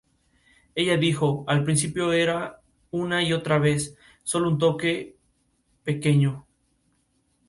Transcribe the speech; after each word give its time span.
Ella 0.73 0.97
dijo: 0.97 1.43
"Al 1.45 1.63
principio 1.63 2.11
era 2.11 2.59
una 2.89 3.21
y 3.21 3.33
otra 3.33 3.59
vez; 3.59 3.95
solo 4.23 4.47
un 4.49 4.57
pequeño 5.83 6.31
toque. 6.33 6.45